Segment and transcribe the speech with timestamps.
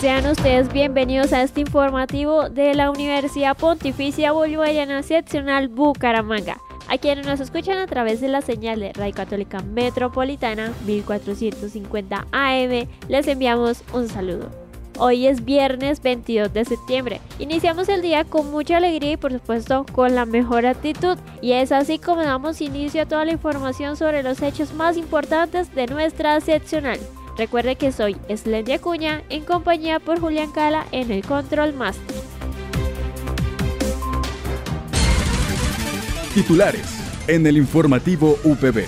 [0.00, 6.58] Sean ustedes bienvenidos a este informativo de la Universidad Pontificia Bolivariana Seccional Bucaramanga.
[6.88, 12.88] A quienes nos escuchan a través de la señal de Radio Católica Metropolitana 1450 AM,
[13.08, 14.48] les enviamos un saludo.
[15.00, 17.20] Hoy es viernes 22 de septiembre.
[17.40, 21.18] Iniciamos el día con mucha alegría y por supuesto con la mejor actitud.
[21.42, 25.74] Y es así como damos inicio a toda la información sobre los hechos más importantes
[25.74, 27.00] de nuestra seccional.
[27.38, 32.16] Recuerde que soy Slendy Acuña en compañía por Julián Cala en el Control Master.
[36.34, 38.84] Titulares en el informativo UPB.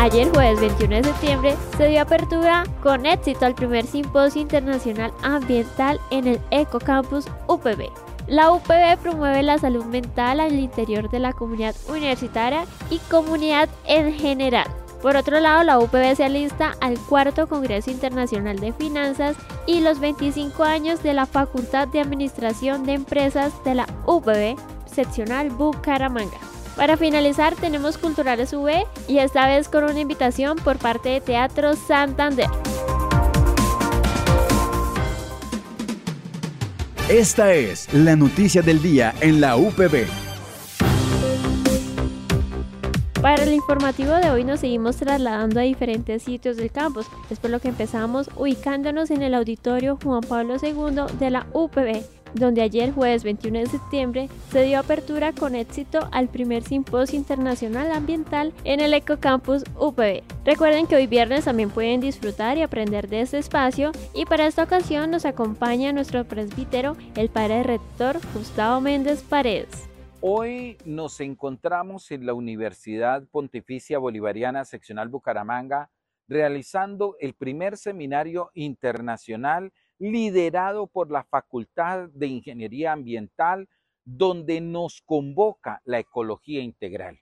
[0.00, 6.00] Ayer jueves 21 de septiembre se dio apertura con éxito al primer simposio internacional ambiental
[6.10, 8.09] en el Ecocampus UPB.
[8.30, 14.14] La UPB promueve la salud mental al interior de la comunidad universitaria y comunidad en
[14.14, 14.68] general.
[15.02, 19.36] Por otro lado, la UPB se alista al cuarto Congreso Internacional de Finanzas
[19.66, 25.50] y los 25 años de la Facultad de Administración de Empresas de la UPB, seccional
[25.50, 26.38] Bucaramanga.
[26.76, 31.74] Para finalizar, tenemos Culturales UB y esta vez con una invitación por parte de Teatro
[31.74, 32.46] Santander.
[37.10, 40.06] Esta es la noticia del día en la UPB.
[43.20, 47.06] Para el informativo de hoy nos seguimos trasladando a diferentes sitios del campus.
[47.28, 52.19] Es por lo que empezamos ubicándonos en el auditorio Juan Pablo II de la UPB
[52.34, 57.92] donde ayer jueves 21 de septiembre se dio apertura con éxito al primer simposio internacional
[57.92, 60.22] ambiental en el Ecocampus UPB.
[60.44, 64.64] Recuerden que hoy viernes también pueden disfrutar y aprender de este espacio y para esta
[64.64, 69.88] ocasión nos acompaña nuestro presbítero, el padre rector Gustavo Méndez Paredes.
[70.22, 75.90] Hoy nos encontramos en la Universidad Pontificia Bolivariana Seccional Bucaramanga
[76.28, 83.68] realizando el primer seminario internacional liderado por la Facultad de Ingeniería Ambiental,
[84.04, 87.20] donde nos convoca la ecología integral.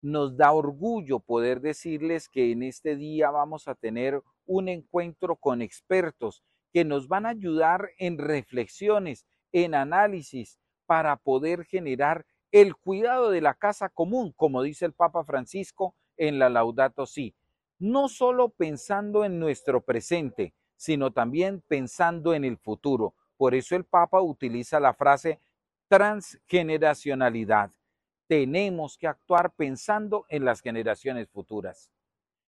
[0.00, 5.60] Nos da orgullo poder decirles que en este día vamos a tener un encuentro con
[5.60, 13.30] expertos que nos van a ayudar en reflexiones, en análisis, para poder generar el cuidado
[13.30, 17.34] de la casa común, como dice el Papa Francisco en la Laudato Si.
[17.80, 23.14] No solo pensando en nuestro presente, sino también pensando en el futuro.
[23.36, 25.40] Por eso el Papa utiliza la frase
[25.88, 27.70] transgeneracionalidad.
[28.26, 31.90] Tenemos que actuar pensando en las generaciones futuras.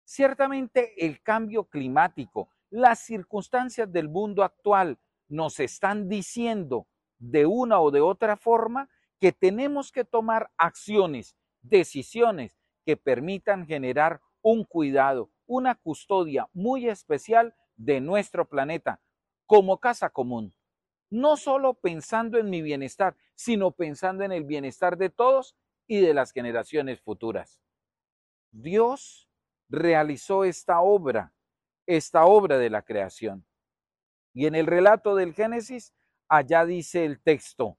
[0.03, 6.87] Ciertamente el cambio climático, las circunstancias del mundo actual nos están diciendo
[7.17, 12.55] de una o de otra forma que tenemos que tomar acciones, decisiones
[12.85, 19.01] que permitan generar un cuidado, una custodia muy especial de nuestro planeta
[19.45, 20.53] como casa común,
[21.09, 25.55] no solo pensando en mi bienestar, sino pensando en el bienestar de todos
[25.87, 27.61] y de las generaciones futuras.
[28.51, 29.29] Dios
[29.69, 31.33] realizó esta obra,
[31.85, 33.45] esta obra de la creación.
[34.33, 35.93] Y en el relato del Génesis,
[36.27, 37.77] allá dice el texto,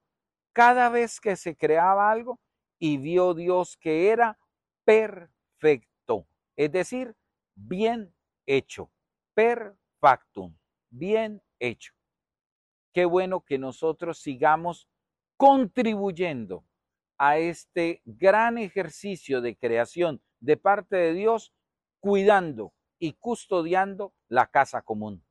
[0.52, 2.40] cada vez que se creaba algo
[2.78, 4.38] y vio Dios que era
[4.84, 7.16] perfecto, es decir,
[7.54, 8.14] bien
[8.46, 8.90] hecho,
[9.34, 10.56] perfecto factum,
[10.88, 11.92] bien hecho.
[12.94, 14.88] Qué bueno que nosotros sigamos
[15.36, 16.64] contribuyendo
[17.18, 21.52] a este gran ejercicio de creación de parte de Dios,
[21.98, 25.24] cuidando y custodiando la casa común.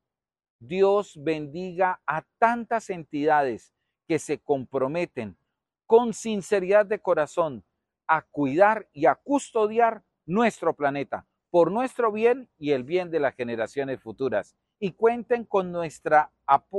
[0.60, 3.74] Dios bendiga a tantas entidades
[4.10, 5.38] que se comprometen
[5.86, 7.64] con sinceridad de corazón
[8.08, 13.36] a cuidar y a custodiar nuestro planeta, por nuestro bien y el bien de las
[13.36, 14.58] generaciones futuras.
[14.80, 16.32] Y cuenten con nuestra,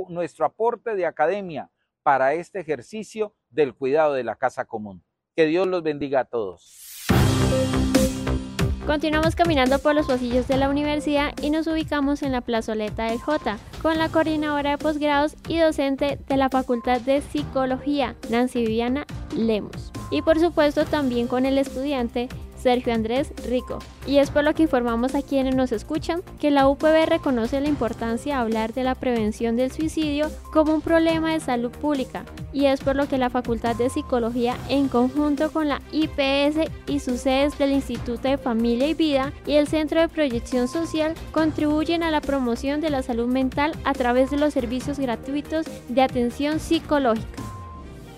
[0.09, 1.69] nuestro aporte de academia
[2.03, 5.03] para este ejercicio del cuidado de la casa común.
[5.35, 7.05] Que Dios los bendiga a todos.
[8.87, 13.19] Continuamos caminando por los pasillos de la universidad y nos ubicamos en la plazoleta del
[13.19, 19.05] J con la coordinadora de posgrados y docente de la Facultad de Psicología, Nancy Viviana
[19.35, 19.91] Lemos.
[20.09, 22.29] y por supuesto también con el estudiante
[22.67, 23.79] Sergio Andrés Rico.
[24.05, 27.69] Y es por lo que informamos a quienes nos escuchan que la UPB reconoce la
[27.69, 32.25] importancia de hablar de la prevención del suicidio como un problema de salud pública.
[32.51, 36.99] Y es por lo que la Facultad de Psicología, en conjunto con la IPS y
[36.99, 42.03] sus sedes del Instituto de Familia y Vida y el Centro de Proyección Social, contribuyen
[42.03, 46.59] a la promoción de la salud mental a través de los servicios gratuitos de atención
[46.59, 47.46] psicológica.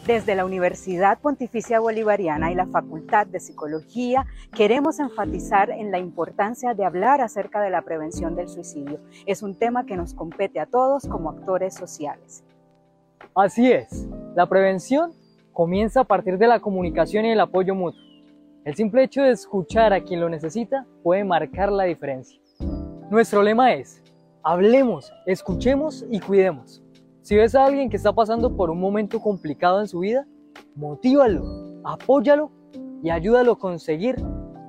[0.09, 4.25] Desde la Universidad Pontificia Bolivariana y la Facultad de Psicología
[4.57, 8.99] queremos enfatizar en la importancia de hablar acerca de la prevención del suicidio.
[9.27, 12.43] Es un tema que nos compete a todos como actores sociales.
[13.35, 15.11] Así es, la prevención
[15.53, 18.01] comienza a partir de la comunicación y el apoyo mutuo.
[18.65, 22.41] El simple hecho de escuchar a quien lo necesita puede marcar la diferencia.
[23.11, 24.01] Nuestro lema es,
[24.41, 26.81] hablemos, escuchemos y cuidemos.
[27.29, 30.25] Si ves a alguien que está pasando por un momento complicado en su vida,
[30.73, 31.43] motívalo,
[31.83, 32.49] apóyalo
[33.03, 34.15] y ayúdalo a conseguir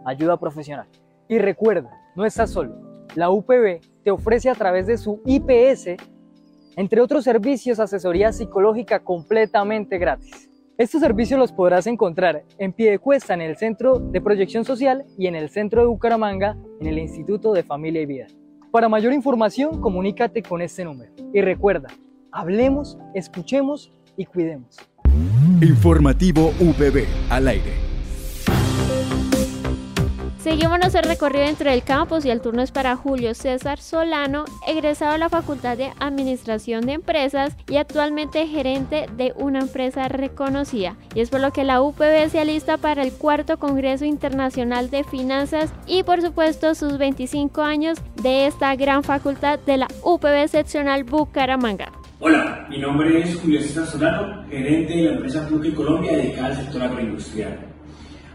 [0.05, 0.87] ayuda profesional.
[1.27, 3.07] Y recuerda, no estás solo.
[3.15, 5.97] La UPB te ofrece a través de su IPS,
[6.77, 10.51] entre otros servicios, asesoría psicológica completamente gratis.
[10.77, 15.35] Estos servicios los podrás encontrar en Piedecuesta en el Centro de Proyección Social y en
[15.35, 18.27] el Centro de Bucaramanga en el Instituto de Familia y Vida.
[18.71, 21.11] Para mayor información, comunícate con este número.
[21.33, 21.89] Y recuerda,
[22.33, 24.77] Hablemos, escuchemos y cuidemos.
[25.61, 27.91] Informativo VB al aire.
[30.39, 35.13] Seguimos nuestro recorrido dentro del campus y el turno es para Julio César Solano, egresado
[35.13, 40.97] de la Facultad de Administración de Empresas y actualmente gerente de una empresa reconocida.
[41.15, 45.05] Y es por lo que la UPB se alista para el cuarto Congreso Internacional de
[45.05, 51.05] Finanzas y por supuesto sus 25 años de esta gran facultad de la UPB seccional
[51.05, 52.00] Bucaramanga.
[52.23, 56.57] Hola, mi nombre es Julio César Solano, gerente de la empresa Fluke Colombia dedicada al
[56.57, 57.59] sector agroindustrial.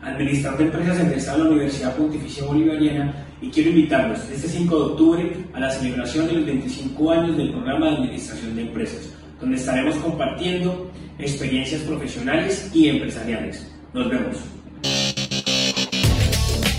[0.01, 4.85] Administrador de empresas egresado de la Universidad Pontificia Bolivariana y quiero invitarlos este 5 de
[4.85, 9.57] octubre a la celebración de los 25 años del programa de Administración de Empresas, donde
[9.57, 10.89] estaremos compartiendo
[11.19, 13.71] experiencias profesionales y empresariales.
[13.93, 14.37] Nos vemos.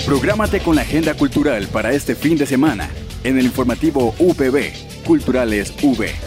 [0.05, 2.91] Prográmate con la agenda cultural para este fin de semana
[3.23, 6.26] en el informativo UPB, Culturales V.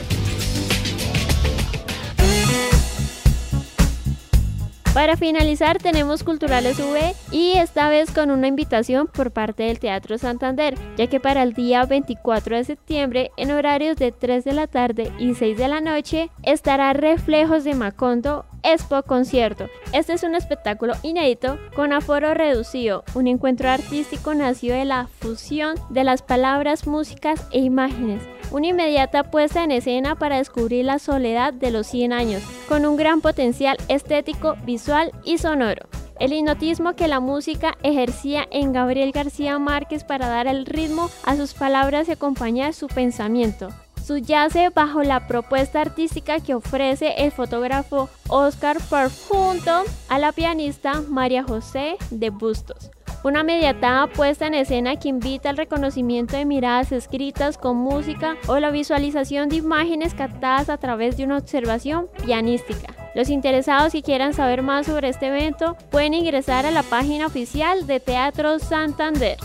[4.94, 10.18] Para finalizar tenemos Culturales V y esta vez con una invitación por parte del Teatro
[10.18, 14.66] Santander, ya que para el día 24 de septiembre en horarios de 3 de la
[14.66, 19.68] tarde y 6 de la noche estará Reflejos de Macondo Expo Concierto.
[19.94, 25.76] Este es un espectáculo inédito con aforo reducido, un encuentro artístico nacido de la fusión
[25.92, 28.24] de las palabras, músicas e imágenes.
[28.52, 32.98] Una inmediata puesta en escena para descubrir la soledad de los 100 años, con un
[32.98, 35.88] gran potencial estético, visual y sonoro.
[36.20, 41.36] El hipnotismo que la música ejercía en Gabriel García Márquez para dar el ritmo a
[41.36, 43.70] sus palabras y acompañar su pensamiento
[44.10, 51.44] subyace bajo la propuesta artística que ofrece el fotógrafo Oscar Parfunto a la pianista María
[51.44, 52.90] José de Bustos.
[53.22, 58.60] Una mediatada puesta en escena que invita al reconocimiento de miradas escritas con música o
[58.60, 62.96] la visualización de imágenes captadas a través de una observación pianística.
[63.16, 67.86] Los interesados que quieran saber más sobre este evento pueden ingresar a la página oficial
[67.88, 69.38] de Teatro Santander.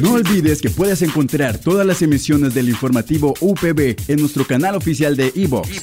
[0.00, 5.30] No olvides que puedes encontrar todas emisiones del informativo UPB en nuestro canal oficial de
[5.34, 5.82] iVox,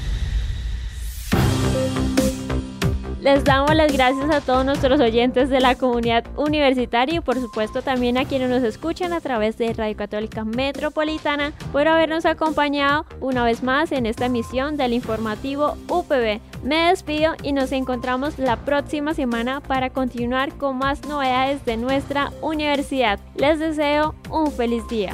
[3.21, 7.83] Les damos las gracias a todos nuestros oyentes de la comunidad universitaria y por supuesto
[7.83, 13.43] también a quienes nos escuchan a través de Radio Católica Metropolitana por habernos acompañado una
[13.43, 16.41] vez más en esta emisión del informativo UPB.
[16.63, 22.31] Me despido y nos encontramos la próxima semana para continuar con más novedades de nuestra
[22.41, 23.19] universidad.
[23.35, 25.13] Les deseo un feliz día.